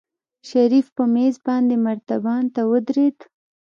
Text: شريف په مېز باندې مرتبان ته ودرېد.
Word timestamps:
شريف 0.49 0.87
په 0.95 1.03
مېز 1.13 1.35
باندې 1.47 1.75
مرتبان 1.85 2.43
ته 2.55 2.61
ودرېد. 2.71 3.17